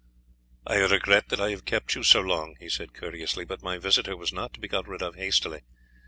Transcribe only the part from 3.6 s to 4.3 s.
my visitor